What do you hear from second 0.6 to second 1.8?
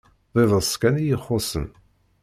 kan iyi-ixuṣṣen.